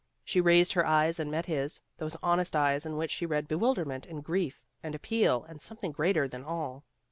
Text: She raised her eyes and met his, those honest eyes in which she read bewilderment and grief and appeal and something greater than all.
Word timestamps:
She 0.25 0.41
raised 0.41 0.73
her 0.73 0.83
eyes 0.83 1.19
and 1.19 1.29
met 1.29 1.45
his, 1.45 1.79
those 1.99 2.17
honest 2.23 2.55
eyes 2.55 2.87
in 2.87 2.97
which 2.97 3.11
she 3.11 3.27
read 3.27 3.47
bewilderment 3.47 4.07
and 4.07 4.23
grief 4.23 4.59
and 4.81 4.95
appeal 4.95 5.43
and 5.47 5.61
something 5.61 5.91
greater 5.91 6.27
than 6.27 6.43
all. 6.43 6.85